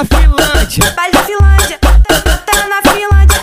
da 0.00 0.16
Finlândia. 0.16 0.92
Baile 0.96 1.12
da 1.12 1.22
Finlândia, 1.24 1.78
tá, 1.78 2.20
tá, 2.22 2.38
tá 2.38 2.68
na 2.68 2.90
Finlândia. 2.90 3.40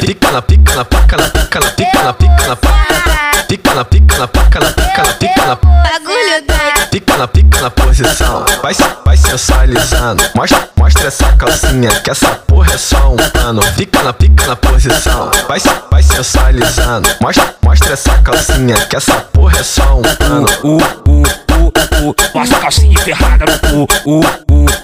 Pica 0.00 0.30
na 0.30 0.42
pica 0.42 0.74
na 0.74 0.84
pica 0.84 1.16
na 1.16 1.28
pica 1.28 1.60
na 1.60 1.72
pica 1.72 2.02
na 2.04 2.12
pica 2.12 2.46
na 2.46 2.56
pica 2.56 2.94
na 2.94 3.44
pica 3.44 3.74
na 3.74 3.84
pica 3.84 4.18
na 4.18 4.28
pica 4.28 5.02
na 5.02 5.12
pica 5.14 5.46
na 5.46 5.56
Bagulho 5.56 6.46
doido. 6.46 6.90
pica 6.90 7.16
na 7.16 7.26
pica 7.26 7.60
na 7.60 7.70
posição. 7.70 8.44
Vai 8.62 8.74
vai 9.04 9.16
sensualizando. 9.16 10.22
Mostra 10.36 10.68
mostra 10.76 11.08
essa 11.08 11.32
calcinha 11.32 11.90
que 12.00 12.10
essa 12.10 12.28
porra 12.28 12.72
é 12.72 12.78
só 12.78 13.12
um 13.12 13.16
pano. 13.16 13.62
Fica 13.76 14.02
na 14.04 14.12
pica 14.12 14.46
na 14.46 14.56
posição. 14.56 15.30
Vai 15.48 15.58
vai 15.90 16.02
sensualizando. 16.02 17.08
Mostra 17.20 17.56
mostra 17.62 17.92
essa 17.92 18.16
calcinha 18.22 18.76
que 18.86 18.96
essa 18.96 19.14
porra 19.32 19.58
é 19.58 19.62
só 19.64 19.98
um 19.98 20.02
pano. 20.02 20.46
Uh, 20.62 20.76
uh, 20.76 21.22
uh, 21.50 22.10
uh, 22.10 22.14
passa 22.32 22.56
a 22.56 22.60
calcinha 22.60 22.98
ferrada 23.00 23.44
no 23.46 23.86
cu. 23.86 23.94
Uh, 24.04 24.20
uh, 24.20 24.26
uh, 24.50 24.64
uh, 24.64 24.75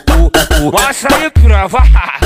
passa 0.73 1.09
aí, 1.15 1.31
pirava. 1.31 1.79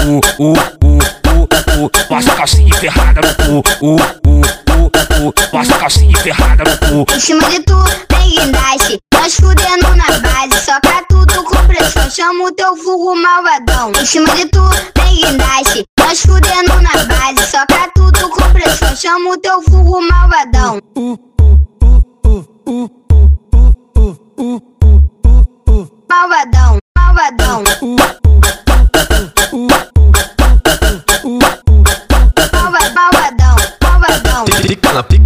Uh, 0.07 0.21
uh, 0.39 0.53
uh, 0.53 0.99
uh, 1.35 1.85
uh, 1.85 1.91
passa 2.09 2.33
a 2.33 2.37
calcinha 2.37 2.75
ferrada 2.77 3.21
no 3.21 3.63
cu. 3.63 3.85
Uh, 3.85 3.95
uh, 3.95 4.41
uh, 4.71 5.29
uh, 5.29 5.51
passa 5.51 5.75
a 5.75 5.79
calcinha 5.79 6.17
ferrada 6.19 6.63
no 6.65 7.05
cu. 7.05 7.13
Em 7.13 7.21
cima 7.21 7.51
de 7.51 7.61
tu, 7.61 7.77
tem 8.07 8.31
guindaste. 8.31 8.99
Nós 9.13 9.35
fudendo 9.35 9.97
na 9.97 10.19
base, 10.21 10.65
soca 10.65 11.05
tudo 11.09 11.43
com 11.43 11.67
pressão. 11.67 12.09
Chama 12.09 12.45
o 12.45 12.53
teu 12.53 12.77
vulgo 12.77 13.17
malvadão. 13.17 13.91
Em 14.01 14.07
cima 14.07 14.33
de 14.37 14.47
tu, 14.47 14.63
tem 14.95 15.17
guindaste. 15.17 15.85
Nós 15.99 16.21
fudendo 16.21 16.81
na 16.81 17.05
base, 17.05 17.51
soca 17.51 17.91
tudo 17.97 18.31
com 18.31 18.53
pressão. 18.53 18.95
Chama 18.95 19.31
o 19.31 19.39
teu 19.39 19.61
vulgo 19.63 20.01
malvadão. 20.01 20.79
Malvadão, 20.95 22.91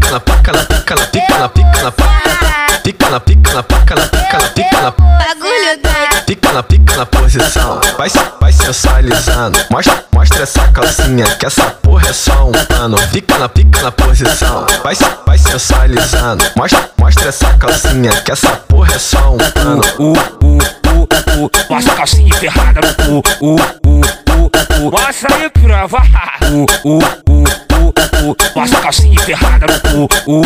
Pica 0.01 0.13
na 0.13 0.21
pica 0.21 0.53
na 0.53 0.65
pica 0.65 0.95
na 0.97 1.07
pica 1.07 1.39
na 1.39 1.49
pica 1.49 1.83
na 1.83 1.91
pica 1.93 3.11
na 3.11 3.21
pica 3.21 3.21
na 3.21 3.21
pica 3.21 3.53
na 3.55 3.63
pica 3.63 3.95
na 3.95 4.07
pica 4.07 4.39
na 4.39 4.49
pica 4.49 4.81
na 4.81 4.91
Bagulho 4.91 5.77
doido. 5.83 6.25
Pica 6.27 6.53
na 6.53 6.63
pica 6.63 6.97
na 6.97 7.07
posição, 7.07 7.81
vai, 7.99 8.09
vai 8.41 8.53
sensualizando. 8.53 9.59
Mostra, 9.71 10.05
mostra 10.13 10.43
essa 10.43 10.67
calcinha 10.69 11.27
que 11.37 11.47
essa 11.47 11.65
porra 11.83 12.09
é 12.09 12.13
só 12.13 12.49
um 12.49 12.53
pano. 12.53 12.97
Fica 13.13 13.39
na 13.39 13.49
pica 13.49 13.83
na 13.83 13.93
posição, 13.93 14.67
vai, 14.83 14.95
vai 15.27 15.39
sensualizando. 15.39 16.45
Mostra, 16.57 16.91
mostra 16.99 17.29
essa 17.29 17.53
calcinha 17.59 18.13
que 18.23 18.33
essa 18.33 18.49
porra 18.69 18.95
é 18.95 18.99
só 18.99 19.35
um 19.35 19.39
pano. 19.39 19.83
Uh, 19.99 20.13
uh, 20.13 20.59
uh, 20.97 21.45
uh, 21.45 21.51
passa 21.69 21.93
a 21.93 21.97
calcinha 21.97 22.35
ferrada 22.37 22.95
cu. 22.95 23.23
Uh, 23.41 23.55
uh, 23.55 24.01
uh, 24.41 24.87
uh, 24.87 24.91
passa 24.91 25.27
aí, 25.35 25.51
pirava. 25.51 25.99
Uh, 26.43 26.67
uh, 26.85 26.99
uh, 27.29 27.45
uh, 27.71 28.31
uh, 28.31 28.37
passa 28.55 28.79
a 28.79 28.81
calcinha 28.81 29.21
ferrada 29.21 29.70
cu, 30.09 30.43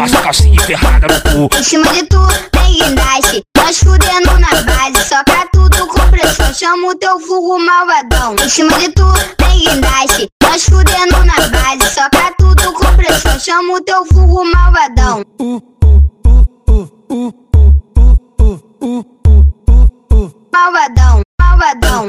a 0.00 0.22
calcinha 0.22 0.60
ferrada 0.62 1.06
no 1.34 1.48
cu. 1.48 1.56
Em 1.56 1.62
cima 1.62 1.92
de 1.92 2.02
tu 2.04 2.20
tem 2.50 2.74
guindaste, 2.74 3.42
nós 3.56 3.78
fudendo 3.78 4.38
na 4.38 4.62
base, 4.62 5.08
soca 5.08 5.48
tudo 5.52 5.86
com 5.86 6.10
pressão, 6.10 6.52
chama 6.54 6.88
o 6.88 6.94
teu 6.96 7.18
fogo 7.20 7.58
malvadão. 7.58 8.36
Em 8.44 8.48
cima 8.48 8.78
de 8.78 8.88
tu 8.90 9.04
tem 9.36 9.60
guindaste, 9.60 10.28
nós 10.42 10.64
fudendo 10.64 11.24
na 11.24 11.48
base, 11.48 11.94
soca 11.94 12.32
tudo 12.38 12.72
com 12.72 12.96
pressão, 12.96 13.38
chama 13.38 13.74
o 13.74 13.80
teu 13.80 14.04
fogo 14.06 14.44
malvadão. 14.44 15.22
Malvadão, 20.52 21.22
malvadão. 21.40 22.06